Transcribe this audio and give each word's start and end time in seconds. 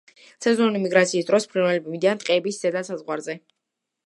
სეზონური 0.45 0.79
მიგრაციის 0.85 1.27
დროს 1.27 1.47
ფრინველები 1.51 1.93
მიდიან 1.97 2.25
ტყეების 2.25 2.59
ზედა 2.65 2.85
საზღვარზე. 2.89 3.39